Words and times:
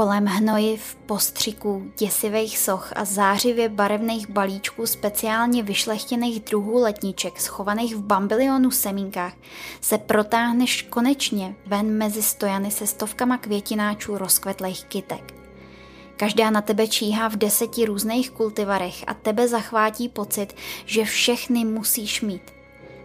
Kolem 0.00 0.26
hnojiv, 0.26 0.96
postřiků, 1.06 1.92
děsivých 1.98 2.58
soch 2.58 2.92
a 2.96 3.04
zářivě 3.04 3.68
barevných 3.68 4.30
balíčků 4.30 4.86
speciálně 4.86 5.62
vyšlechtěných 5.62 6.40
druhů 6.40 6.78
letniček 6.78 7.40
schovaných 7.40 7.96
v 7.96 8.02
bambilionu 8.02 8.70
semínkách 8.70 9.32
se 9.80 9.98
protáhneš 9.98 10.82
konečně 10.82 11.54
ven 11.66 11.90
mezi 11.98 12.22
stojany 12.22 12.70
se 12.70 12.86
stovkama 12.86 13.38
květináčů 13.38 14.18
rozkvetlých 14.18 14.84
kytek. 14.84 15.34
Každá 16.16 16.50
na 16.50 16.60
tebe 16.62 16.88
číhá 16.88 17.28
v 17.28 17.36
deseti 17.36 17.84
různých 17.84 18.30
kultivarech 18.30 19.04
a 19.06 19.14
tebe 19.14 19.48
zachvátí 19.48 20.08
pocit, 20.08 20.56
že 20.84 21.04
všechny 21.04 21.64
musíš 21.64 22.22
mít– 22.22 22.42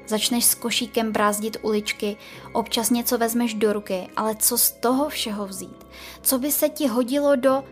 Začneš 0.07 0.45
s 0.45 0.55
košíkem 0.55 1.11
brázdit 1.11 1.57
uličky, 1.61 2.17
občas 2.54 2.89
něco 2.89 3.17
vezmeš 3.17 3.54
do 3.54 3.73
ruky, 3.73 4.07
ale 4.15 4.35
co 4.35 4.57
z 4.57 4.71
toho 4.71 5.09
všeho 5.09 5.47
vzít? 5.47 5.87
Co 6.21 6.39
by 6.39 6.51
se 6.51 6.69
ti 6.69 6.87
hodilo 6.87 7.35
do... 7.35 7.63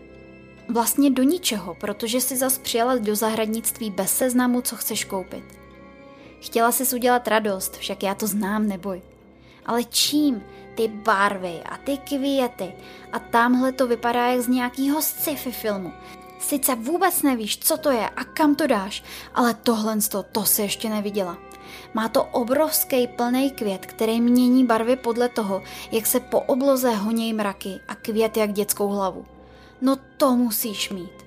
Vlastně 0.70 1.10
do 1.10 1.24
ničeho, 1.24 1.76
protože 1.76 2.22
jsi 2.22 2.38
zas 2.38 2.58
přijela 2.58 2.98
do 2.98 3.16
zahradnictví 3.16 3.90
bez 3.90 4.18
seznamu, 4.18 4.62
co 4.62 4.76
chceš 4.76 5.06
koupit. 5.06 5.44
Chtěla 6.42 6.72
jsi 6.72 6.96
udělat 6.96 7.28
radost, 7.28 7.78
však 7.78 8.04
já 8.04 8.16
to 8.16 8.28
znám, 8.28 8.68
neboj. 8.68 9.02
Ale 9.66 9.84
čím? 9.84 10.44
Ty 10.76 10.88
barvy 10.88 11.62
a 11.70 11.78
ty 11.78 11.98
květy 11.98 12.74
a 13.12 13.20
tamhle 13.20 13.72
to 13.72 13.88
vypadá 13.88 14.28
jak 14.28 14.42
z 14.42 14.48
nějakého 14.48 15.02
sci-fi 15.02 15.52
filmu. 15.52 15.92
Sice 16.40 16.76
vůbec 16.76 17.22
nevíš, 17.22 17.58
co 17.58 17.78
to 17.78 17.92
je 17.92 18.10
a 18.10 18.24
kam 18.24 18.56
to 18.56 18.68
dáš, 18.68 19.04
ale 19.36 19.54
tohle 19.54 19.98
to, 20.12 20.24
to 20.24 20.46
se 20.46 20.62
ještě 20.62 20.90
neviděla. 20.90 21.38
Má 21.94 22.10
to 22.10 22.24
obrovský 22.24 23.08
plný 23.08 23.52
květ, 23.52 23.86
který 23.86 24.22
mění 24.22 24.66
barvy 24.66 24.96
podle 24.96 25.30
toho, 25.30 25.62
jak 25.92 26.06
se 26.06 26.20
po 26.20 26.40
obloze 26.40 26.92
honějí 26.92 27.34
mraky 27.34 27.80
a 27.88 27.96
květ 27.96 28.38
jak 28.38 28.54
dětskou 28.54 28.88
hlavu. 28.88 29.26
No 29.82 29.96
to 30.18 30.32
musíš 30.32 30.90
mít. 30.90 31.24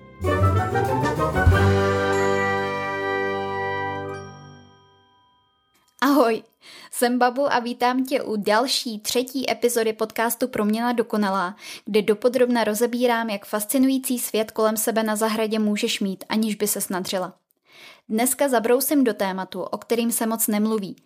Ahoj, 6.01 6.43
jsem 6.91 7.19
Babu 7.19 7.53
a 7.53 7.59
vítám 7.59 8.05
tě 8.05 8.23
u 8.23 8.37
další 8.37 9.01
třetí 9.01 9.51
epizody 9.51 9.93
podcastu 9.93 10.49
Proměna 10.49 10.93
dokonalá, 10.93 11.57
kde 11.85 12.03
dopodrobna 12.03 12.65
rozebírám, 12.65 13.31
jak 13.31 13.47
fascinující 13.47 14.19
svět 14.19 14.51
kolem 14.51 14.77
sebe 14.77 15.03
na 15.03 15.17
zahradě 15.17 15.59
můžeš 15.59 16.01
mít, 16.01 16.25
aniž 16.29 16.55
by 16.55 16.67
se 16.67 16.81
snadřila. 16.81 17.35
Dneska 18.09 18.49
zabrousím 18.49 19.05
do 19.05 19.15
tématu, 19.15 19.63
o 19.63 19.79
kterým 19.79 20.13
se 20.13 20.27
moc 20.27 20.47
nemluví. 20.47 20.97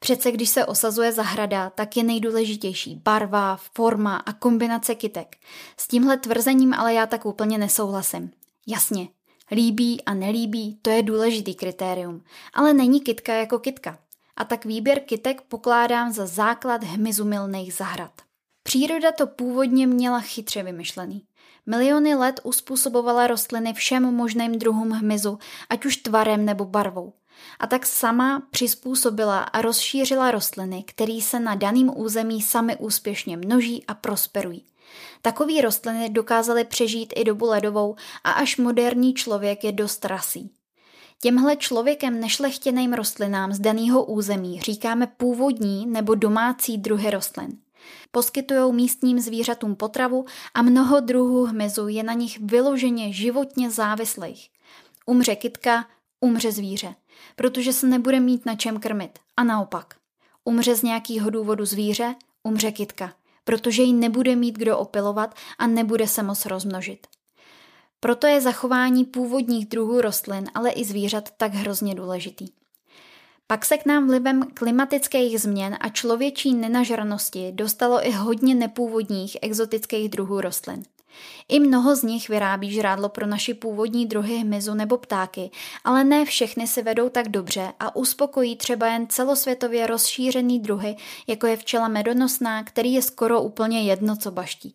Přece 0.00 0.32
když 0.32 0.48
se 0.48 0.66
osazuje 0.66 1.12
zahrada, 1.12 1.70
tak 1.70 1.96
je 1.96 2.02
nejdůležitější 2.02 2.96
barva, 3.04 3.56
forma 3.56 4.16
a 4.16 4.32
kombinace 4.32 4.94
kytek. 4.94 5.36
S 5.76 5.88
tímhle 5.88 6.16
tvrzením 6.16 6.74
ale 6.74 6.94
já 6.94 7.06
tak 7.06 7.26
úplně 7.26 7.58
nesouhlasím. 7.58 8.30
Jasně, 8.66 9.08
líbí 9.50 10.04
a 10.04 10.14
nelíbí, 10.14 10.78
to 10.82 10.90
je 10.90 11.02
důležitý 11.02 11.54
kritérium, 11.54 12.24
ale 12.54 12.74
není 12.74 13.00
kytka 13.00 13.34
jako 13.34 13.58
kytka. 13.58 13.98
A 14.36 14.44
tak 14.44 14.64
výběr 14.64 15.00
kytek 15.00 15.42
pokládám 15.42 16.12
za 16.12 16.26
základ 16.26 16.84
hmyzumilných 16.84 17.74
zahrad. 17.74 18.12
Příroda 18.62 19.12
to 19.12 19.26
původně 19.26 19.86
měla 19.86 20.20
chytře 20.20 20.62
vymyšlený. 20.62 21.27
Miliony 21.70 22.14
let 22.14 22.40
uspůsobovala 22.42 23.26
rostliny 23.26 23.72
všem 23.72 24.02
možným 24.14 24.58
druhům 24.58 24.90
hmyzu, 24.90 25.38
ať 25.70 25.84
už 25.84 25.96
tvarem 25.96 26.44
nebo 26.44 26.64
barvou. 26.64 27.12
A 27.60 27.66
tak 27.66 27.86
sama 27.86 28.42
přizpůsobila 28.50 29.38
a 29.38 29.62
rozšířila 29.62 30.30
rostliny, 30.30 30.82
které 30.86 31.18
se 31.22 31.40
na 31.40 31.54
daném 31.54 31.90
území 31.96 32.42
sami 32.42 32.76
úspěšně 32.76 33.36
množí 33.36 33.84
a 33.88 33.94
prosperují. 33.94 34.64
Takové 35.22 35.60
rostliny 35.60 36.08
dokázaly 36.10 36.64
přežít 36.64 37.12
i 37.16 37.24
dobu 37.24 37.46
ledovou 37.46 37.96
a 38.24 38.30
až 38.30 38.56
moderní 38.56 39.14
člověk 39.14 39.64
je 39.64 39.72
dost 39.72 40.04
rasí. 40.04 40.50
Těmhle 41.20 41.56
člověkem 41.56 42.20
nešlechtěným 42.20 42.92
rostlinám 42.92 43.52
z 43.52 43.58
daného 43.58 44.04
území 44.04 44.60
říkáme 44.60 45.06
původní 45.06 45.86
nebo 45.86 46.14
domácí 46.14 46.78
druhy 46.78 47.10
rostlin. 47.10 47.58
Poskytují 48.10 48.72
místním 48.72 49.20
zvířatům 49.20 49.76
potravu 49.76 50.24
a 50.54 50.62
mnoho 50.62 51.00
druhů 51.00 51.44
hmyzu 51.44 51.88
je 51.88 52.02
na 52.02 52.12
nich 52.12 52.40
vyloženě 52.40 53.12
životně 53.12 53.70
závislých. 53.70 54.50
Umře 55.06 55.36
kytka, 55.36 55.88
umře 56.20 56.52
zvíře, 56.52 56.94
protože 57.36 57.72
se 57.72 57.86
nebude 57.86 58.20
mít 58.20 58.46
na 58.46 58.56
čem 58.56 58.80
krmit. 58.80 59.18
A 59.36 59.44
naopak. 59.44 59.94
Umře 60.44 60.74
z 60.74 60.82
nějakého 60.82 61.30
důvodu 61.30 61.64
zvíře, 61.64 62.14
umře 62.42 62.72
kytka, 62.72 63.14
protože 63.44 63.82
ji 63.82 63.92
nebude 63.92 64.36
mít 64.36 64.58
kdo 64.58 64.78
opilovat 64.78 65.34
a 65.58 65.66
nebude 65.66 66.08
se 66.08 66.22
moc 66.22 66.46
rozmnožit. 66.46 67.06
Proto 68.00 68.26
je 68.26 68.40
zachování 68.40 69.04
původních 69.04 69.66
druhů 69.66 70.00
rostlin, 70.00 70.44
ale 70.54 70.70
i 70.70 70.84
zvířat 70.84 71.30
tak 71.36 71.54
hrozně 71.54 71.94
důležitý. 71.94 72.57
Pak 73.50 73.64
se 73.64 73.78
k 73.78 73.86
nám 73.86 74.06
vlivem 74.06 74.42
klimatických 74.54 75.40
změn 75.40 75.76
a 75.80 75.88
člověčí 75.88 76.54
nenažranosti 76.54 77.52
dostalo 77.52 78.06
i 78.06 78.10
hodně 78.10 78.54
nepůvodních 78.54 79.36
exotických 79.42 80.08
druhů 80.08 80.40
rostlin. 80.40 80.82
I 81.48 81.60
mnoho 81.60 81.96
z 81.96 82.02
nich 82.02 82.28
vyrábí 82.28 82.72
žrádlo 82.72 83.08
pro 83.08 83.26
naši 83.26 83.54
původní 83.54 84.06
druhy 84.06 84.36
hmyzu 84.36 84.74
nebo 84.74 84.98
ptáky, 84.98 85.50
ale 85.84 86.04
ne 86.04 86.24
všechny 86.24 86.66
se 86.66 86.82
vedou 86.82 87.08
tak 87.08 87.28
dobře 87.28 87.72
a 87.80 87.96
uspokojí 87.96 88.56
třeba 88.56 88.86
jen 88.86 89.06
celosvětově 89.06 89.86
rozšířený 89.86 90.60
druhy, 90.60 90.96
jako 91.26 91.46
je 91.46 91.56
včela 91.56 91.88
medonosná, 91.88 92.64
který 92.64 92.92
je 92.92 93.02
skoro 93.02 93.42
úplně 93.42 93.82
jedno, 93.82 94.16
co 94.16 94.30
baští. 94.30 94.74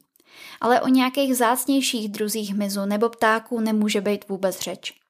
Ale 0.62 0.82
o 0.82 0.88
nějakých 0.88 1.38
zácnějších 1.38 2.10
druzích 2.10 2.54
hmyzu 2.54 2.86
nebo 2.86 3.10
ptáků 3.10 3.60
nemůže 3.60 4.02
být 4.02 4.28
vůbec 4.28 4.60
řeč. 4.60 5.03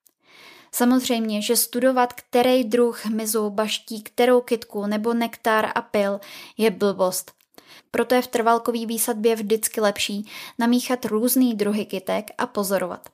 Samozřejmě, 0.75 1.41
že 1.41 1.56
studovat, 1.56 2.13
který 2.13 2.63
druh 2.63 3.06
hmyzu 3.06 3.50
baští 3.50 4.03
kterou 4.03 4.41
kytku 4.41 4.85
nebo 4.85 5.13
nektar 5.13 5.72
a 5.75 5.81
pil 5.81 6.19
je 6.57 6.72
blbost. 6.72 7.31
Proto 7.91 8.16
je 8.16 8.22
v 8.22 8.28
trvalkový 8.28 8.85
výsadbě 8.85 9.35
vždycky 9.35 9.81
lepší 9.81 10.29
namíchat 10.59 11.06
různý 11.06 11.53
druhy 11.53 11.85
kytek 11.85 12.31
a 12.38 12.47
pozorovat. 12.47 13.09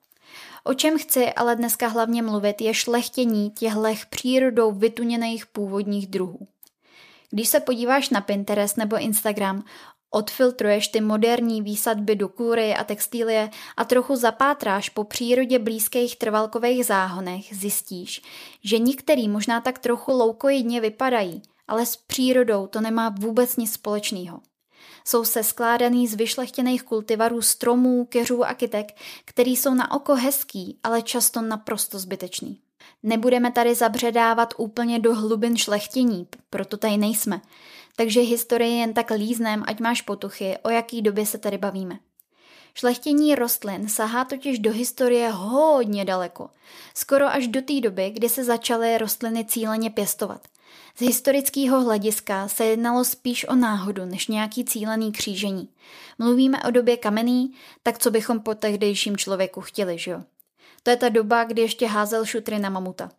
O 0.64 0.74
čem 0.74 1.00
chci 1.00 1.34
ale 1.34 1.56
dneska 1.56 1.88
hlavně 1.88 2.22
mluvit 2.22 2.62
je 2.62 2.74
šlechtění 2.74 3.52
těchto 3.52 3.94
přírodou 4.10 4.72
vytuněných 4.72 5.46
původních 5.46 6.08
druhů. 6.08 6.48
Když 7.30 7.50
se 7.50 7.60
podíváš 7.60 8.10
na 8.10 8.22
Pinterest 8.22 8.78
nebo 8.78 8.98
Instagram, 8.98 9.64
Odfiltruješ 10.12 10.88
ty 10.88 11.02
moderní 11.02 11.62
výsadby 11.62 12.16
do 12.16 12.30
kůry 12.30 12.76
a 12.76 12.84
textilie 12.84 13.50
a 13.78 13.86
trochu 13.86 14.16
zapátráš 14.16 14.90
po 14.90 15.04
přírodě 15.04 15.60
blízkých 15.60 16.16
trvalkových 16.16 16.86
záhonech, 16.86 17.46
zjistíš, 17.52 18.22
že 18.64 18.80
některý 18.80 19.30
možná 19.30 19.62
tak 19.62 19.80
trochu 19.80 20.12
loukoidně 20.12 20.82
vypadají, 20.82 21.42
ale 21.68 21.86
s 21.86 21.98
přírodou 21.98 22.68
to 22.68 22.82
nemá 22.82 23.10
vůbec 23.10 23.58
nic 23.58 23.72
společného. 23.72 24.40
Jsou 25.06 25.26
se 25.26 25.44
skládaný 25.44 26.08
z 26.08 26.16
vyšlechtěných 26.16 26.84
kultivarů 26.84 27.42
stromů, 27.42 28.06
keřů 28.06 28.44
a 28.44 28.54
kytek, 28.54 28.92
který 29.26 29.56
jsou 29.56 29.74
na 29.74 29.92
oko 29.92 30.16
hezký, 30.16 30.78
ale 30.84 31.02
často 31.02 31.42
naprosto 31.42 32.00
zbytečný. 32.00 32.60
Nebudeme 33.04 33.52
tady 33.52 33.76
zabředávat 33.76 34.54
úplně 34.58 35.00
do 35.00 35.16
hlubin 35.16 35.58
šlechtění, 35.58 36.28
proto 36.50 36.78
tady 36.78 36.98
nejsme 36.98 37.42
takže 37.96 38.22
historii 38.22 38.78
jen 38.78 38.94
tak 38.94 39.12
líznem, 39.12 39.64
ať 39.68 39.80
máš 39.80 40.02
potuchy, 40.02 40.58
o 40.64 40.70
jaký 40.70 41.02
době 41.02 41.26
se 41.26 41.38
tady 41.38 41.58
bavíme. 41.58 42.00
Šlechtění 42.76 43.36
rostlin 43.36 43.88
sahá 43.90 44.26
totiž 44.26 44.60
do 44.60 44.72
historie 44.72 45.30
hodně 45.30 46.06
daleko, 46.06 46.50
skoro 46.96 47.28
až 47.28 47.48
do 47.48 47.62
té 47.62 47.82
doby, 47.82 48.10
kdy 48.10 48.30
se 48.30 48.44
začaly 48.44 48.98
rostliny 48.98 49.46
cíleně 49.46 49.90
pěstovat. 49.90 50.48
Z 50.96 51.02
historického 51.02 51.82
hlediska 51.82 52.48
se 52.48 52.66
jednalo 52.66 53.06
spíš 53.06 53.48
o 53.48 53.56
náhodu 53.56 54.06
než 54.06 54.28
nějaký 54.28 54.66
cílený 54.66 55.12
křížení. 55.12 55.70
Mluvíme 56.20 56.64
o 56.64 56.72
době 56.72 56.98
kamenný, 56.98 57.54
tak 57.84 58.00
co 58.00 58.12
bychom 58.12 58.40
po 58.40 58.56
tehdejším 58.56 59.18
člověku 59.18 59.62
chtěli, 59.62 59.98
že 59.98 60.12
jo? 60.12 60.24
To 60.84 60.90
je 60.90 60.98
ta 60.98 61.10
doba, 61.10 61.44
kdy 61.44 61.62
ještě 61.62 61.88
házel 61.88 62.26
šutry 62.26 62.60
na 62.60 62.70
mamuta. 62.70 63.10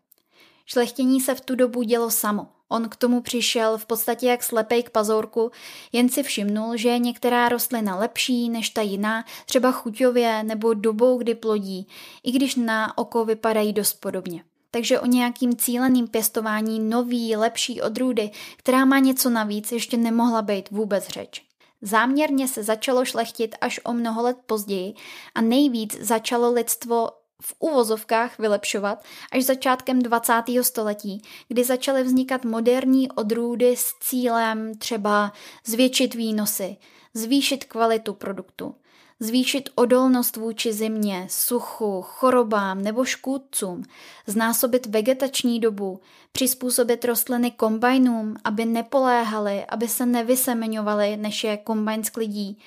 Šlechtění 0.67 1.21
se 1.21 1.35
v 1.35 1.41
tu 1.41 1.55
dobu 1.55 1.83
dělo 1.83 2.11
samo, 2.11 2.47
On 2.73 2.89
k 2.89 2.97
tomu 2.97 3.21
přišel 3.21 3.79
v 3.79 3.87
podstatě 3.87 4.27
jak 4.27 4.43
slepej 4.43 4.83
k 4.83 4.91
pazourku, 4.91 5.51
jen 5.93 6.09
si 6.09 6.23
všimnul, 6.23 6.77
že 6.77 6.89
je 6.89 6.99
některá 6.99 7.49
rostlina 7.49 7.97
lepší 7.97 8.49
než 8.49 8.71
ta 8.71 8.83
jiná, 8.83 9.25
třeba 9.47 9.73
chuťově 9.73 10.43
nebo 10.43 10.75
dobou, 10.75 11.19
kdy 11.19 11.35
plodí, 11.35 11.89
i 12.25 12.33
když 12.33 12.55
na 12.55 12.99
oko 12.99 13.25
vypadají 13.25 13.73
dost 13.73 13.93
podobně. 13.93 14.45
Takže 14.71 15.01
o 15.01 15.07
nějakým 15.07 15.57
cíleným 15.57 16.09
pěstování 16.09 16.81
nový, 16.81 17.37
lepší 17.37 17.83
odrůdy, 17.83 18.31
která 18.57 18.85
má 18.85 18.99
něco 18.99 19.31
navíc, 19.31 19.73
ještě 19.73 19.97
nemohla 19.97 20.43
být 20.43 20.71
vůbec 20.71 21.09
řeč. 21.09 21.43
Záměrně 21.83 22.49
se 22.49 22.63
začalo 22.63 23.05
šlechtit 23.05 23.55
až 23.61 23.81
o 23.85 23.93
mnoho 23.93 24.23
let 24.23 24.37
později 24.47 24.95
a 25.35 25.41
nejvíc 25.41 26.01
začalo 26.01 26.53
lidstvo 26.53 27.09
v 27.41 27.55
uvozovkách 27.59 28.39
vylepšovat 28.39 29.05
až 29.33 29.45
začátkem 29.45 30.03
20. 30.03 30.43
století, 30.63 31.23
kdy 31.49 31.65
začaly 31.65 32.03
vznikat 32.03 32.45
moderní 32.45 33.13
odrůdy 33.13 33.77
s 33.77 33.95
cílem 34.01 34.75
třeba 34.75 35.33
zvětšit 35.65 36.15
výnosy, 36.15 36.77
zvýšit 37.15 37.65
kvalitu 37.65 38.15
produktu, 38.15 38.75
zvýšit 39.21 39.71
odolnost 39.75 40.37
vůči 40.37 40.73
zimě, 40.73 41.27
suchu, 41.31 42.03
chorobám 42.03 42.83
nebo 42.83 43.05
škůdcům, 43.05 43.83
znásobit 44.27 44.87
vegetační 44.87 45.61
dobu, 45.61 46.01
přizpůsobit 46.33 47.05
rostliny 47.05 47.51
kombajnům, 47.51 48.37
aby 48.45 48.65
nepoléhaly, 48.65 49.65
aby 49.69 49.89
se 49.89 50.07
nevysemeňovaly, 50.07 51.17
než 51.17 51.45
je 51.45 51.57
kombajn 51.57 52.05
sklidí, 52.05 52.59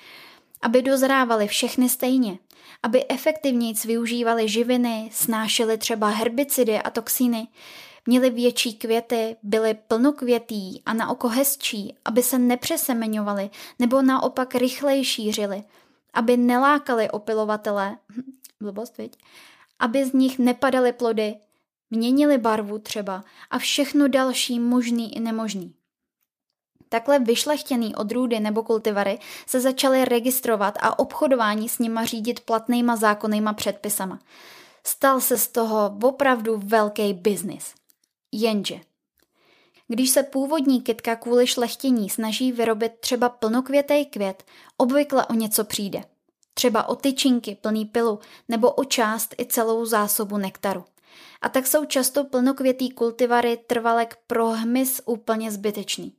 aby 0.64 0.82
dozrávaly 0.82 1.48
všechny 1.48 1.90
stejně, 1.90 2.38
aby 2.84 3.10
efektivněji 3.10 3.74
využívali 3.86 4.50
živiny, 4.50 5.10
snášely 5.14 5.78
třeba 5.78 6.08
herbicidy 6.08 6.80
a 6.80 6.90
toxíny, 6.90 7.48
měli 8.06 8.30
větší 8.30 8.74
květy, 8.74 9.36
byly 9.44 9.74
plnokvětý 9.74 10.84
a 10.86 10.94
na 10.94 11.10
oko 11.10 11.28
hezčí, 11.28 11.96
aby 12.06 12.24
se 12.24 12.40
nepřesemeňovali 12.40 13.50
nebo 13.80 14.02
naopak 14.02 14.56
rychleji 14.56 15.06
šířili, 15.06 15.64
aby 16.14 16.38
nelákali 16.38 17.10
opilovatele, 17.10 17.98
blbost, 18.62 18.98
viď? 18.98 19.18
aby 19.80 20.06
z 20.06 20.14
nich 20.14 20.40
nepadaly 20.40 20.94
plody, 20.94 21.36
měnili 21.90 22.38
barvu 22.38 22.80
třeba 22.80 23.24
a 23.50 23.60
všechno 23.60 24.08
další 24.08 24.60
možný 24.60 25.16
i 25.16 25.20
nemožný. 25.20 25.74
Takhle 26.94 27.20
vyšlechtěný 27.20 27.96
odrůdy 27.96 28.40
nebo 28.40 28.64
kultivary 28.64 29.20
se 29.48 29.60
začaly 29.60 30.06
registrovat 30.06 30.78
a 30.82 31.00
obchodování 31.00 31.70
s 31.70 31.80
nima 31.80 32.06
řídit 32.06 32.40
platnýma 32.40 32.96
zákonnýma 32.96 33.54
předpisama. 33.54 34.20
Stal 34.86 35.22
se 35.22 35.38
z 35.38 35.48
toho 35.48 35.98
opravdu 36.04 36.62
velký 36.66 37.14
biznis. 37.14 37.74
Jenže 38.32 38.80
když 39.88 40.10
se 40.10 40.24
původní 40.24 40.82
kytka 40.82 41.16
kvůli 41.16 41.48
šlechtění 41.48 42.10
snaží 42.10 42.52
vyrobit 42.52 42.92
třeba 43.00 43.30
plnokvětej 43.30 44.06
květ, 44.06 44.44
obvykle 44.78 45.26
o 45.26 45.34
něco 45.34 45.64
přijde. 45.64 46.04
Třeba 46.54 46.90
o 46.90 46.96
tyčinky 46.96 47.56
plný 47.62 47.86
pilu 47.86 48.20
nebo 48.50 48.72
o 48.72 48.84
část 48.84 49.36
i 49.40 49.46
celou 49.46 49.86
zásobu 49.86 50.38
nektaru. 50.38 50.86
A 51.42 51.50
tak 51.50 51.68
jsou 51.68 51.86
často 51.86 52.24
plnokvětý 52.24 52.90
kultivary 52.90 53.58
trvalek 53.68 54.18
pro 54.28 54.48
hmyz 54.50 55.02
úplně 55.06 55.52
zbytečný. 55.52 56.14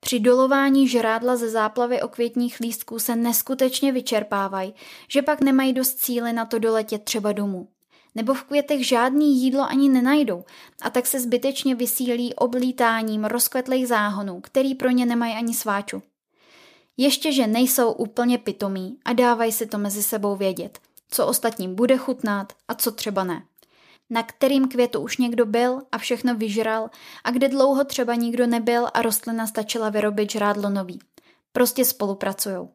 Při 0.00 0.20
dolování 0.20 0.88
žrádla 0.88 1.36
ze 1.36 1.48
záplavy 1.48 2.02
okvětních 2.02 2.60
lístků 2.60 2.98
se 2.98 3.16
neskutečně 3.16 3.92
vyčerpávají, 3.92 4.74
že 5.08 5.22
pak 5.22 5.40
nemají 5.40 5.72
dost 5.72 5.94
cíly 5.94 6.32
na 6.32 6.44
to 6.44 6.58
doletět 6.58 7.04
třeba 7.04 7.32
domů. 7.32 7.68
Nebo 8.14 8.34
v 8.34 8.42
květech 8.42 8.86
žádný 8.86 9.42
jídlo 9.42 9.62
ani 9.62 9.88
nenajdou 9.88 10.44
a 10.82 10.90
tak 10.90 11.06
se 11.06 11.20
zbytečně 11.20 11.74
vysílí 11.74 12.34
oblítáním 12.34 13.24
rozkvetlých 13.24 13.88
záhonů, 13.88 14.40
který 14.40 14.74
pro 14.74 14.90
ně 14.90 15.06
nemají 15.06 15.34
ani 15.34 15.54
sváču. 15.54 16.02
Ještě, 16.96 17.32
že 17.32 17.46
nejsou 17.46 17.92
úplně 17.92 18.38
pitomí 18.38 18.98
a 19.04 19.12
dávají 19.12 19.52
si 19.52 19.66
to 19.66 19.78
mezi 19.78 20.02
sebou 20.02 20.36
vědět, 20.36 20.78
co 21.10 21.26
ostatním 21.26 21.74
bude 21.74 21.96
chutnat 21.96 22.52
a 22.68 22.74
co 22.74 22.92
třeba 22.92 23.24
ne 23.24 23.42
na 24.10 24.22
kterým 24.22 24.68
květu 24.68 25.00
už 25.00 25.16
někdo 25.16 25.46
byl 25.46 25.80
a 25.92 25.98
všechno 25.98 26.34
vyžral 26.34 26.90
a 27.24 27.30
kde 27.30 27.48
dlouho 27.48 27.84
třeba 27.84 28.14
nikdo 28.14 28.46
nebyl 28.46 28.88
a 28.94 29.02
rostlina 29.02 29.46
stačila 29.46 29.88
vyrobit 29.88 30.32
žrádlo 30.32 30.70
nový. 30.70 30.98
Prostě 31.52 31.84
spolupracujou. 31.84 32.70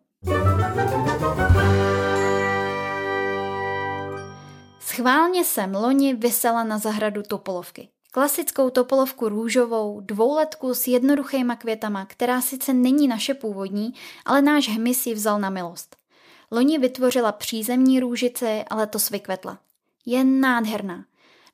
Schválně 4.79 5.43
jsem 5.43 5.75
loni 5.75 6.13
vysela 6.13 6.63
na 6.63 6.77
zahradu 6.77 7.21
topolovky. 7.23 7.89
Klasickou 8.11 8.69
topolovku 8.69 9.29
růžovou, 9.29 9.99
dvouletku 9.99 10.73
s 10.73 10.87
jednoduchýma 10.87 11.55
květama, 11.55 12.05
která 12.05 12.41
sice 12.41 12.73
není 12.73 13.07
naše 13.07 13.33
původní, 13.33 13.93
ale 14.25 14.41
náš 14.41 14.69
hmyz 14.69 15.05
ji 15.05 15.13
vzal 15.13 15.39
na 15.39 15.49
milost. 15.49 15.95
Loni 16.51 16.79
vytvořila 16.79 17.31
přízemní 17.31 17.99
růžice, 17.99 18.65
ale 18.69 18.87
to 18.87 18.99
vykvetla. 19.11 19.59
Je 20.05 20.23
nádherná 20.23 21.05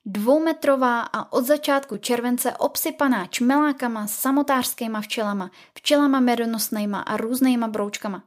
dvoumetrová 0.06 1.02
a 1.02 1.34
od 1.34 1.46
začátku 1.46 1.98
července 1.98 2.58
obsypaná 2.58 3.28
čmelákama, 3.28 4.08
samotářskýma 4.08 5.02
včelama, 5.02 5.52
včelama 5.74 6.20
medonosnýma 6.20 7.00
a 7.00 7.18
různýma 7.18 7.68
broučkama. 7.68 8.24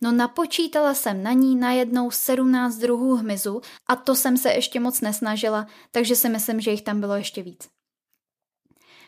No 0.00 0.12
napočítala 0.12 0.94
jsem 0.94 1.22
na 1.22 1.32
ní 1.32 1.56
najednou 1.56 2.10
17 2.10 2.76
druhů 2.76 3.16
hmyzu 3.16 3.60
a 3.86 3.96
to 3.96 4.14
jsem 4.14 4.36
se 4.36 4.52
ještě 4.52 4.80
moc 4.80 5.00
nesnažila, 5.00 5.66
takže 5.90 6.16
si 6.16 6.28
myslím, 6.28 6.60
že 6.60 6.70
jich 6.70 6.82
tam 6.82 7.00
bylo 7.00 7.16
ještě 7.16 7.42
víc. 7.42 7.68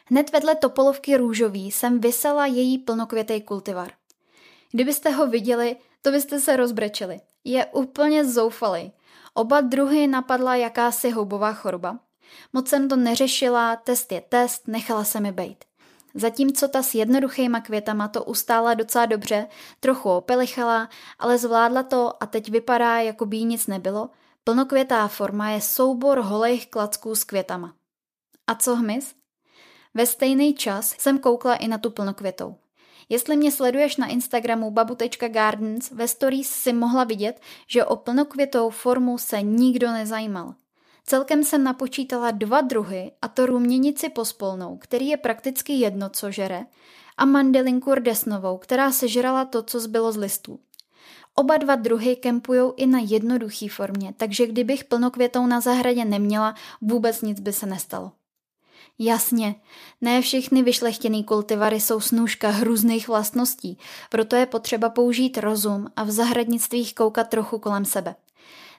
Hned 0.06 0.32
vedle 0.32 0.54
topolovky 0.54 1.16
růžový 1.16 1.70
jsem 1.70 2.00
vysela 2.00 2.46
její 2.46 2.78
plnokvětej 2.78 3.40
kultivar. 3.42 3.92
Kdybyste 4.72 5.10
ho 5.10 5.26
viděli, 5.26 5.76
to 6.02 6.10
byste 6.10 6.40
se 6.40 6.56
rozbrečeli. 6.56 7.20
Je 7.44 7.66
úplně 7.66 8.24
zoufalý. 8.24 8.92
Oba 9.34 9.60
druhy 9.60 10.06
napadla 10.06 10.56
jakási 10.56 11.10
houbová 11.10 11.52
choroba, 11.52 11.98
Moc 12.52 12.68
jsem 12.68 12.88
to 12.88 12.96
neřešila, 12.96 13.76
test 13.76 14.12
je 14.12 14.20
test, 14.20 14.68
nechala 14.68 15.04
se 15.04 15.20
mi 15.20 15.32
bejt. 15.32 15.64
Zatímco 16.14 16.68
ta 16.68 16.82
s 16.82 16.94
jednoduchýma 16.94 17.60
květama 17.60 18.08
to 18.08 18.24
ustála 18.24 18.74
docela 18.74 19.06
dobře, 19.06 19.46
trochu 19.80 20.10
opelichala, 20.10 20.88
ale 21.18 21.38
zvládla 21.38 21.82
to 21.82 22.22
a 22.22 22.26
teď 22.26 22.50
vypadá, 22.50 23.00
jako 23.00 23.26
by 23.26 23.36
jí 23.36 23.44
nic 23.44 23.66
nebylo. 23.66 24.10
Plnokvětá 24.44 25.08
forma 25.08 25.50
je 25.50 25.60
soubor 25.60 26.18
holejch 26.18 26.66
klacků 26.66 27.14
s 27.14 27.24
květama. 27.24 27.74
A 28.46 28.54
co 28.54 28.76
hmyz? 28.76 29.14
Ve 29.94 30.06
stejný 30.06 30.54
čas 30.54 30.94
jsem 30.98 31.18
koukla 31.18 31.54
i 31.54 31.68
na 31.68 31.78
tu 31.78 31.90
plnokvětou. 31.90 32.56
Jestli 33.08 33.36
mě 33.36 33.52
sleduješ 33.52 33.96
na 33.96 34.06
Instagramu 34.06 34.70
babu.gardens, 34.70 35.90
ve 35.90 36.08
stories 36.08 36.50
si 36.50 36.72
mohla 36.72 37.04
vidět, 37.04 37.40
že 37.66 37.84
o 37.84 37.96
plnokvětou 37.96 38.70
formu 38.70 39.18
se 39.18 39.42
nikdo 39.42 39.90
nezajímal. 39.90 40.54
Celkem 41.10 41.44
jsem 41.44 41.64
napočítala 41.64 42.30
dva 42.30 42.60
druhy, 42.60 43.12
a 43.22 43.28
to 43.28 43.46
ruměnici 43.46 44.08
pospolnou, 44.08 44.76
který 44.76 45.08
je 45.08 45.16
prakticky 45.16 45.72
jedno, 45.72 46.08
co 46.08 46.30
žere, 46.30 46.66
a 47.16 47.24
mandelinku 47.24 47.94
rdesnovou, 47.94 48.58
která 48.58 48.92
sežrala 48.92 49.44
to, 49.44 49.62
co 49.62 49.80
zbylo 49.80 50.12
z 50.12 50.16
listů. 50.16 50.60
Oba 51.34 51.56
dva 51.56 51.74
druhy 51.74 52.16
kempujou 52.16 52.74
i 52.76 52.86
na 52.86 52.98
jednoduchý 53.02 53.68
formě, 53.68 54.14
takže 54.16 54.46
kdybych 54.46 54.84
plnokvětou 54.84 55.46
na 55.46 55.60
zahradě 55.60 56.04
neměla, 56.04 56.54
vůbec 56.80 57.22
nic 57.22 57.40
by 57.40 57.52
se 57.52 57.66
nestalo. 57.66 58.12
Jasně, 58.98 59.54
ne 60.00 60.22
všechny 60.22 60.62
vyšlechtěný 60.62 61.24
kultivary 61.24 61.80
jsou 61.80 62.00
snůžka 62.00 62.48
hrůzných 62.48 63.08
vlastností, 63.08 63.78
proto 64.10 64.36
je 64.36 64.46
potřeba 64.46 64.90
použít 64.90 65.38
rozum 65.38 65.86
a 65.96 66.04
v 66.04 66.10
zahradnictvích 66.10 66.94
koukat 66.94 67.28
trochu 67.28 67.58
kolem 67.58 67.84
sebe. 67.84 68.14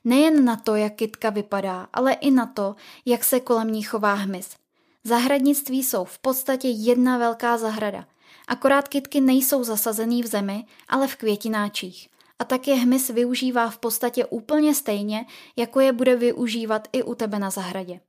Nejen 0.03 0.45
na 0.45 0.55
to, 0.55 0.75
jak 0.75 0.93
kytka 0.93 1.29
vypadá, 1.29 1.87
ale 1.93 2.13
i 2.13 2.31
na 2.31 2.45
to, 2.45 2.75
jak 3.05 3.23
se 3.23 3.39
kolem 3.39 3.71
ní 3.71 3.83
chová 3.83 4.13
hmyz. 4.13 4.55
Zahradnictví 5.03 5.83
jsou 5.83 6.05
v 6.05 6.19
podstatě 6.19 6.67
jedna 6.67 7.17
velká 7.17 7.57
zahrada. 7.57 8.05
Akorát 8.47 8.87
kytky 8.87 9.21
nejsou 9.21 9.63
zasazený 9.63 10.23
v 10.23 10.27
zemi, 10.27 10.65
ale 10.87 11.07
v 11.07 11.15
květináčích. 11.15 12.09
A 12.39 12.43
tak 12.43 12.67
je 12.67 12.75
hmyz 12.75 13.09
využívá 13.09 13.69
v 13.69 13.77
podstatě 13.77 14.25
úplně 14.25 14.75
stejně, 14.75 15.25
jako 15.55 15.79
je 15.79 15.93
bude 15.93 16.15
využívat 16.15 16.87
i 16.93 17.03
u 17.03 17.15
tebe 17.15 17.39
na 17.39 17.49
zahradě. 17.49 17.99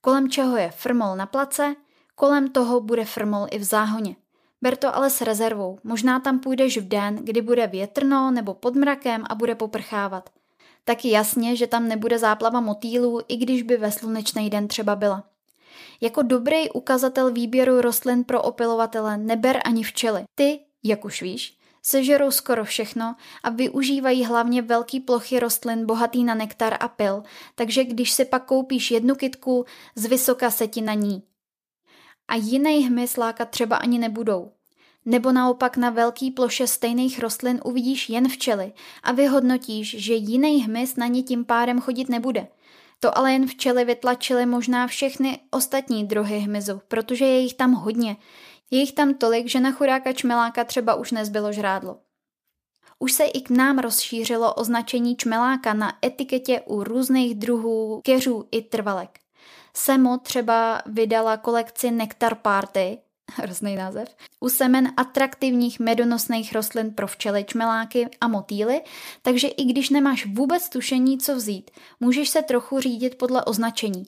Kolem 0.00 0.30
čeho 0.30 0.56
je 0.56 0.70
frmol 0.70 1.16
na 1.16 1.26
place, 1.26 1.74
kolem 2.14 2.48
toho 2.48 2.80
bude 2.80 3.04
frmol 3.04 3.46
i 3.50 3.58
v 3.58 3.64
záhoně. 3.64 4.16
Ber 4.62 4.76
to 4.76 4.96
ale 4.96 5.10
s 5.10 5.20
rezervou, 5.20 5.78
možná 5.84 6.20
tam 6.20 6.38
půjdeš 6.38 6.78
v 6.78 6.88
den, 6.88 7.16
kdy 7.16 7.42
bude 7.42 7.66
větrno 7.66 8.30
nebo 8.30 8.54
pod 8.54 8.74
mrakem 8.74 9.24
a 9.30 9.34
bude 9.34 9.54
poprchávat– 9.54 10.30
taky 10.84 11.10
jasně, 11.10 11.56
že 11.56 11.66
tam 11.66 11.88
nebude 11.88 12.18
záplava 12.18 12.60
motýlů, 12.60 13.20
i 13.28 13.36
když 13.36 13.62
by 13.62 13.76
ve 13.76 13.92
slunečný 13.92 14.50
den 14.50 14.68
třeba 14.68 14.96
byla. 14.96 15.24
Jako 16.00 16.22
dobrý 16.22 16.70
ukazatel 16.70 17.32
výběru 17.32 17.80
rostlin 17.80 18.24
pro 18.24 18.42
opilovatele 18.42 19.16
neber 19.16 19.60
ani 19.64 19.82
včely. 19.82 20.24
Ty, 20.34 20.60
jak 20.82 21.04
už 21.04 21.22
víš, 21.22 21.58
sežerou 21.82 22.30
skoro 22.30 22.64
všechno 22.64 23.16
a 23.42 23.50
využívají 23.50 24.24
hlavně 24.24 24.62
velké 24.62 25.00
plochy 25.00 25.40
rostlin 25.40 25.86
bohatý 25.86 26.24
na 26.24 26.34
nektar 26.34 26.76
a 26.80 26.88
pil, 26.88 27.22
takže 27.54 27.84
když 27.84 28.12
si 28.12 28.24
pak 28.24 28.44
koupíš 28.44 28.90
jednu 28.90 29.14
kytku, 29.14 29.64
z 29.94 30.06
vysoka 30.06 30.50
se 30.50 30.68
ti 30.68 30.80
na 30.80 30.94
ní. 30.94 31.22
A 32.28 32.34
jiný 32.34 32.86
hmyz 32.86 33.16
lákat 33.16 33.50
třeba 33.50 33.76
ani 33.76 33.98
nebudou. 33.98 34.52
Nebo 35.06 35.32
naopak 35.32 35.76
na 35.76 35.90
velký 35.90 36.30
ploše 36.30 36.66
stejných 36.66 37.18
rostlin 37.18 37.60
uvidíš 37.64 38.08
jen 38.08 38.28
včely 38.28 38.72
a 39.02 39.12
vyhodnotíš, 39.12 39.96
že 39.98 40.14
jiný 40.14 40.62
hmyz 40.62 40.96
na 40.96 41.06
ně 41.06 41.22
tím 41.22 41.44
pádem 41.44 41.80
chodit 41.80 42.08
nebude. 42.08 42.48
To 43.00 43.18
ale 43.18 43.32
jen 43.32 43.46
včely 43.46 43.84
vytlačily 43.84 44.46
možná 44.46 44.86
všechny 44.86 45.40
ostatní 45.50 46.06
druhy 46.06 46.38
hmyzu, 46.38 46.80
protože 46.88 47.24
je 47.24 47.38
jich 47.38 47.54
tam 47.54 47.72
hodně. 47.72 48.16
Je 48.70 48.80
jich 48.80 48.92
tam 48.92 49.14
tolik, 49.14 49.48
že 49.48 49.60
na 49.60 49.72
chudáka 49.72 50.12
čmeláka 50.12 50.64
třeba 50.64 50.94
už 50.94 51.12
nezbylo 51.12 51.52
žrádlo. 51.52 51.98
Už 52.98 53.12
se 53.12 53.24
i 53.24 53.40
k 53.40 53.50
nám 53.50 53.78
rozšířilo 53.78 54.54
označení 54.54 55.16
čmeláka 55.16 55.74
na 55.74 55.92
etiketě 56.04 56.60
u 56.60 56.84
různých 56.84 57.34
druhů 57.34 58.00
keřů 58.04 58.48
i 58.50 58.62
trvalek. 58.62 59.18
Semo 59.76 60.18
třeba 60.18 60.82
vydala 60.86 61.36
kolekci 61.36 61.90
Nectar 61.90 62.34
Party, 62.34 62.98
hrozný 63.36 63.76
název, 63.76 64.08
u 64.40 64.48
semen 64.48 64.92
atraktivních 64.96 65.80
medonosných 65.80 66.52
rostlin 66.52 66.90
pro 66.90 67.06
včely, 67.06 67.44
čmeláky 67.44 68.08
a 68.20 68.28
motýly, 68.28 68.80
takže 69.22 69.48
i 69.48 69.64
když 69.64 69.90
nemáš 69.90 70.26
vůbec 70.26 70.68
tušení, 70.68 71.18
co 71.18 71.36
vzít, 71.36 71.70
můžeš 72.00 72.28
se 72.28 72.42
trochu 72.42 72.80
řídit 72.80 73.18
podle 73.18 73.44
označení. 73.44 74.06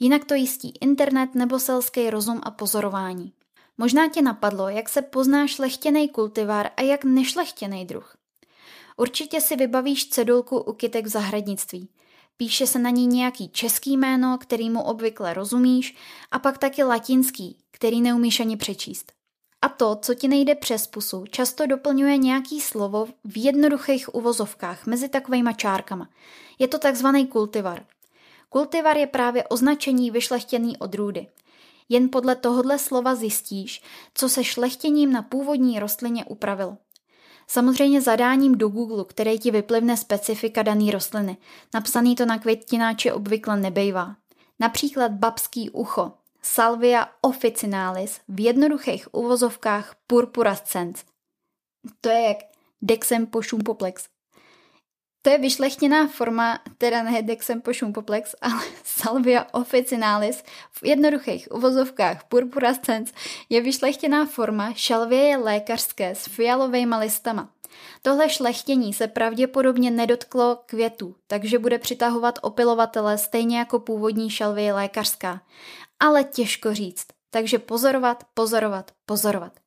Jinak 0.00 0.24
to 0.24 0.34
jistí 0.34 0.72
internet 0.80 1.34
nebo 1.34 1.58
selský 1.58 2.10
rozum 2.10 2.40
a 2.42 2.50
pozorování. 2.50 3.32
Možná 3.78 4.08
tě 4.08 4.22
napadlo, 4.22 4.68
jak 4.68 4.88
se 4.88 5.02
pozná 5.02 5.46
šlechtěný 5.46 6.08
kultivar 6.08 6.70
a 6.76 6.82
jak 6.82 7.04
nešlechtěný 7.04 7.84
druh. 7.84 8.16
Určitě 8.96 9.40
si 9.40 9.56
vybavíš 9.56 10.08
cedulku 10.08 10.58
u 10.58 10.72
kytek 10.72 11.06
v 11.06 11.08
zahradnictví. 11.08 11.88
Píše 12.36 12.66
se 12.66 12.78
na 12.78 12.90
ní 12.90 13.06
nějaký 13.06 13.48
český 13.48 13.96
jméno, 13.96 14.38
který 14.38 14.70
mu 14.70 14.82
obvykle 14.82 15.34
rozumíš, 15.34 15.96
a 16.30 16.38
pak 16.38 16.58
taky 16.58 16.82
latinský, 16.82 17.58
který 17.70 18.00
neumíš 18.00 18.40
ani 18.40 18.56
přečíst. 18.56 19.12
A 19.62 19.68
to, 19.68 19.96
co 19.96 20.14
ti 20.14 20.28
nejde 20.28 20.54
přes 20.54 20.86
pusu, 20.86 21.24
často 21.30 21.66
doplňuje 21.66 22.16
nějaký 22.16 22.60
slovo 22.60 23.06
v 23.24 23.44
jednoduchých 23.44 24.14
uvozovkách 24.14 24.86
mezi 24.86 25.08
takovýma 25.08 25.52
čárkama. 25.52 26.08
Je 26.58 26.68
to 26.68 26.78
takzvaný 26.78 27.26
kultivar. 27.26 27.86
Kultivar 28.48 28.96
je 28.96 29.06
právě 29.06 29.44
označení 29.44 30.10
vyšlechtěný 30.10 30.76
odrůdy. 30.76 31.26
Jen 31.88 32.08
podle 32.08 32.36
tohohle 32.36 32.78
slova 32.78 33.14
zjistíš, 33.14 33.82
co 34.14 34.28
se 34.28 34.44
šlechtěním 34.44 35.12
na 35.12 35.22
původní 35.22 35.78
rostlině 35.78 36.24
upravilo. 36.24 36.76
Samozřejmě 37.46 38.00
zadáním 38.00 38.54
do 38.54 38.68
Google, 38.68 39.04
který 39.04 39.38
ti 39.38 39.50
vyplivne 39.50 39.96
specifika 39.96 40.62
dané 40.62 40.92
rostliny. 40.92 41.36
Napsaný 41.74 42.16
to 42.16 42.26
na 42.26 42.38
květináči 42.38 43.12
obvykle 43.12 43.56
nebejvá. 43.56 44.16
Například 44.60 45.12
babský 45.12 45.70
ucho, 45.70 46.12
Salvia 46.42 47.08
officinalis, 47.20 48.20
v 48.28 48.40
jednoduchých 48.40 49.14
uvozovkách 49.14 49.94
purpurascens. 50.06 51.04
To 52.00 52.08
je 52.08 52.22
jak 52.22 52.36
Dexem 52.82 53.26
pošumpoplex. 53.26 54.04
To 55.24 55.30
je 55.30 55.38
vyšlechtěná 55.38 56.06
forma, 56.06 56.58
teda 56.78 57.02
ne 57.02 57.22
Dexem 57.22 57.60
pošumpoplex, 57.60 58.34
ale 58.40 58.62
Salvia 58.84 59.46
officinalis 59.52 60.44
v 60.70 60.82
jednoduchých 60.82 61.48
uvozovkách 61.50 62.24
purpurascens 62.24 63.12
je 63.48 63.60
vyšlechtěná 63.60 64.26
forma 64.26 64.72
šalvěje 64.74 65.36
lékařské 65.36 66.14
s 66.14 66.24
fialovými 66.24 66.96
listama. 66.96 67.50
Tohle 68.02 68.28
šlechtění 68.28 68.94
se 68.94 69.06
pravděpodobně 69.06 69.90
nedotklo 69.90 70.58
květů, 70.66 71.16
takže 71.26 71.58
bude 71.58 71.78
přitahovat 71.78 72.38
opilovatele 72.42 73.18
stejně 73.18 73.58
jako 73.58 73.78
původní 73.78 74.30
šalvěje 74.30 74.72
lékařská. 74.72 75.40
Ale 76.00 76.24
těžko 76.24 76.74
říct, 76.74 77.06
takže 77.30 77.58
pozorovat, 77.58 78.24
pozorovat, 78.34 78.90
pozorovat. 79.06 79.63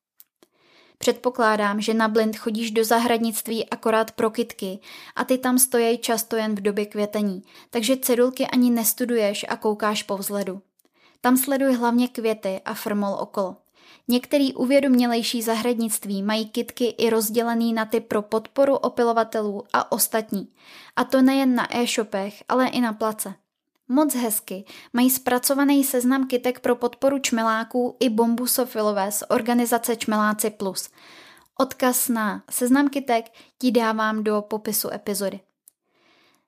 Předpokládám, 0.97 1.81
že 1.81 1.93
na 1.93 2.07
blind 2.07 2.37
chodíš 2.37 2.71
do 2.71 2.85
zahradnictví 2.85 3.69
akorát 3.69 4.11
pro 4.11 4.29
kytky 4.29 4.79
a 5.15 5.23
ty 5.23 5.37
tam 5.37 5.59
stojí 5.59 5.97
často 5.97 6.35
jen 6.35 6.55
v 6.55 6.61
době 6.61 6.85
květení, 6.85 7.43
takže 7.69 7.97
cedulky 7.97 8.47
ani 8.47 8.69
nestuduješ 8.69 9.45
a 9.49 9.55
koukáš 9.55 10.03
po 10.03 10.17
vzhledu. 10.17 10.61
Tam 11.21 11.37
sleduj 11.37 11.73
hlavně 11.73 12.07
květy 12.07 12.61
a 12.65 12.73
frmol 12.73 13.13
okolo. 13.19 13.55
Některý 14.07 14.53
uvědomělejší 14.53 15.41
zahradnictví 15.41 16.23
mají 16.23 16.49
kitky 16.49 16.85
i 16.85 17.09
rozdělený 17.09 17.73
na 17.73 17.85
ty 17.85 17.99
pro 17.99 18.21
podporu 18.21 18.75
opilovatelů 18.75 19.63
a 19.73 19.91
ostatní. 19.91 20.47
A 20.95 21.03
to 21.03 21.21
nejen 21.21 21.55
na 21.55 21.77
e-shopech, 21.77 22.43
ale 22.49 22.67
i 22.67 22.81
na 22.81 22.93
place. 22.93 23.33
Moc 23.89 24.15
hezky 24.15 24.65
mají 24.93 25.09
zpracovaný 25.09 25.83
seznam 25.83 26.27
kytek 26.27 26.59
pro 26.59 26.75
podporu 26.75 27.19
čmeláků 27.19 27.95
i 27.99 28.09
bombusofilové 28.09 29.11
z 29.11 29.23
organizace 29.29 29.95
Čmeláci 29.95 30.49
Plus. 30.49 30.89
Odkaz 31.57 32.09
na 32.09 32.43
seznam 32.49 32.89
kytek 32.89 33.25
ti 33.59 33.71
dávám 33.71 34.23
do 34.23 34.41
popisu 34.41 34.93
epizody. 34.93 35.39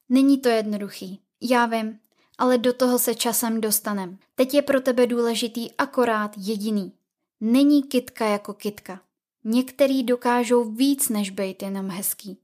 Není 0.09 0.37
to 0.37 0.49
jednoduchý, 0.49 1.21
já 1.41 1.65
vím, 1.65 1.99
ale 2.37 2.57
do 2.57 2.73
toho 2.73 2.99
se 2.99 3.15
časem 3.15 3.61
dostanem. 3.61 4.17
Teď 4.35 4.53
je 4.53 4.61
pro 4.61 4.81
tebe 4.81 5.07
důležitý 5.07 5.71
akorát 5.71 6.31
jediný. 6.37 6.93
Není 7.41 7.83
kytka 7.83 8.25
jako 8.25 8.53
kytka. 8.53 9.01
Některý 9.43 10.03
dokážou 10.03 10.63
víc 10.63 11.09
než 11.09 11.29
být 11.29 11.61
jenom 11.61 11.89
hezký. 11.89 12.37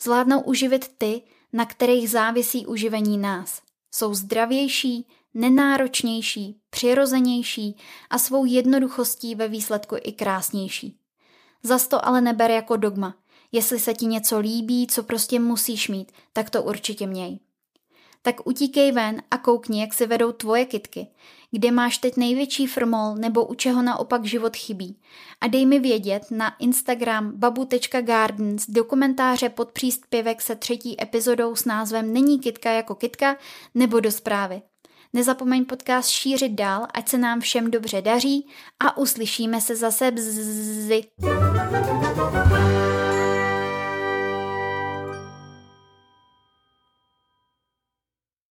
Zvládnou 0.00 0.40
uživit 0.40 0.90
ty, 0.98 1.22
na 1.52 1.66
kterých 1.66 2.10
závisí 2.10 2.66
uživení 2.66 3.18
nás. 3.18 3.63
Jsou 3.94 4.14
zdravější, 4.14 5.06
nenáročnější, 5.34 6.60
přirozenější 6.70 7.76
a 8.10 8.18
svou 8.18 8.44
jednoduchostí 8.44 9.34
ve 9.34 9.48
výsledku 9.48 9.96
i 10.02 10.12
krásnější. 10.12 10.98
Zas 11.62 11.88
to 11.88 12.06
ale 12.06 12.20
neber 12.20 12.50
jako 12.50 12.76
dogma. 12.76 13.14
Jestli 13.52 13.78
se 13.78 13.94
ti 13.94 14.06
něco 14.06 14.38
líbí, 14.38 14.86
co 14.86 15.02
prostě 15.02 15.40
musíš 15.40 15.88
mít, 15.88 16.12
tak 16.32 16.50
to 16.50 16.62
určitě 16.62 17.06
měj 17.06 17.38
tak 18.24 18.46
utíkej 18.46 18.92
ven 18.92 19.22
a 19.30 19.38
koukni, 19.38 19.80
jak 19.80 19.94
se 19.94 20.06
vedou 20.06 20.32
tvoje 20.32 20.64
kitky, 20.64 21.06
kde 21.54 21.70
máš 21.70 21.98
teď 21.98 22.16
největší 22.16 22.66
frmol 22.66 23.14
nebo 23.14 23.44
u 23.44 23.54
čeho 23.54 23.82
naopak 23.82 24.24
život 24.24 24.56
chybí. 24.56 24.96
A 25.40 25.46
dej 25.46 25.66
mi 25.66 25.78
vědět 25.78 26.22
na 26.30 26.56
Instagram 26.58 27.32
babu.gardens 27.34 28.66
do 28.68 28.84
komentáře 28.84 29.48
pod 29.48 29.72
příspěvek 29.72 30.42
se 30.42 30.56
třetí 30.56 31.02
epizodou 31.02 31.56
s 31.56 31.64
názvem 31.64 32.12
Není 32.12 32.38
kitka 32.38 32.70
jako 32.70 32.94
kitka 32.94 33.36
nebo 33.74 34.00
do 34.00 34.10
zprávy. 34.10 34.62
Nezapomeň 35.12 35.64
podcast 35.64 36.08
šířit 36.08 36.52
dál, 36.52 36.86
ať 36.94 37.08
se 37.08 37.18
nám 37.18 37.40
všem 37.40 37.70
dobře 37.70 38.02
daří 38.02 38.48
a 38.80 38.96
uslyšíme 38.96 39.60
se 39.60 39.76
zase 39.76 40.10
brzy. 40.10 41.04